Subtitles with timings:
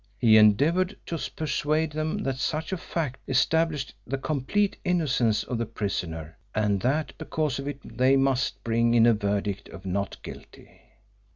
[0.17, 5.67] He endeavoured to persuade them that such a fact established the complete innocence of the
[5.67, 10.81] prisoner and that because of it they must bring in a verdict of "not guilty."